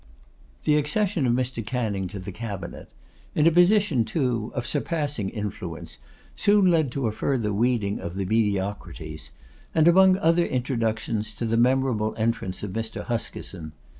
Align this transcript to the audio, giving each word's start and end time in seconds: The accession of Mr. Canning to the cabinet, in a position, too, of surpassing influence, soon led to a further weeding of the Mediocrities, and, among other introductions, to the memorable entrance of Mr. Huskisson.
The 0.63 0.77
accession 0.77 1.27
of 1.27 1.33
Mr. 1.33 1.63
Canning 1.63 2.07
to 2.07 2.17
the 2.17 2.31
cabinet, 2.31 2.89
in 3.35 3.45
a 3.45 3.51
position, 3.51 4.03
too, 4.03 4.51
of 4.55 4.65
surpassing 4.65 5.29
influence, 5.29 5.99
soon 6.35 6.71
led 6.71 6.91
to 6.93 7.05
a 7.05 7.11
further 7.11 7.53
weeding 7.53 7.99
of 7.99 8.15
the 8.15 8.25
Mediocrities, 8.25 9.29
and, 9.75 9.87
among 9.87 10.17
other 10.17 10.43
introductions, 10.43 11.33
to 11.35 11.45
the 11.45 11.55
memorable 11.55 12.15
entrance 12.17 12.63
of 12.63 12.71
Mr. 12.73 13.03
Huskisson. 13.05 13.73